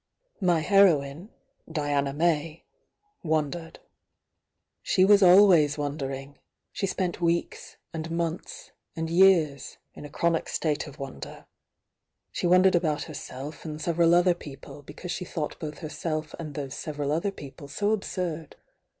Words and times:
My 0.41 0.61
heroine, 0.61 1.29
Diana 1.71 2.11
May, 2.11 2.63
wondered. 3.21 3.77
She 4.81 5.05
was 5.05 5.21
al 5.21 5.47
ways 5.47 5.77
wondering. 5.77 6.39
She 6.71 6.87
spent 6.87 7.21
weeks, 7.21 7.77
and 7.93 8.09
months, 8.09 8.71
and 8.95 9.11
years, 9.11 9.77
m 9.95 10.03
a 10.03 10.09
chronic 10.09 10.49
state 10.49 10.87
of 10.87 10.97
wonder. 10.97 11.45
She 12.31 12.47
wondered 12.47 12.73
about 12.73 13.03
herself 13.03 13.63
and 13.63 13.79
several 13.79 14.15
other 14.15 14.33
people, 14.33 14.81
because 14.81 15.11
she 15.11 15.23
thought 15.23 15.59
both 15.59 15.77
herself 15.77 16.33
and 16.39 16.55
those 16.55 16.73
several 16.73 17.11
other 17.11 17.29
people 17.29 17.67
so 17.67 17.91
absurd. 17.91 18.55